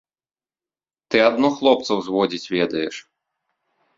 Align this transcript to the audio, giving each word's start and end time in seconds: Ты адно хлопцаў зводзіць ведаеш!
Ты 1.09 1.17
адно 1.29 1.47
хлопцаў 1.59 1.97
зводзіць 2.07 2.51
ведаеш! 2.55 2.95